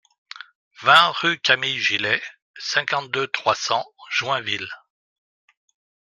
[0.81, 2.23] vingt rue Camille Gillet,
[2.57, 4.67] cinquante-deux, trois cents, Joinville